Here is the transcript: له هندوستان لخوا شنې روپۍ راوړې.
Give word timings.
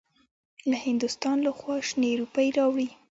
له 0.69 0.77
هندوستان 0.87 1.37
لخوا 1.47 1.75
شنې 1.89 2.11
روپۍ 2.21 2.47
راوړې. 2.57 2.87